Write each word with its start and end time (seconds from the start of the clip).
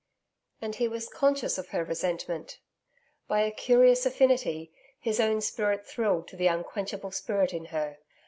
And 0.61 0.73
he 0.73 0.87
was 0.87 1.07
conscious 1.07 1.59
of 1.59 1.67
her 1.67 1.83
resentment. 1.85 2.57
By 3.27 3.41
a 3.41 3.51
curious 3.51 4.03
affinity, 4.03 4.73
his 4.99 5.19
own 5.19 5.41
spirit 5.41 5.85
thrilled 5.85 6.27
to 6.29 6.35
the 6.35 6.47
unquenchable 6.47 7.11
spirit 7.11 7.53
in 7.53 7.65
her. 7.65 7.99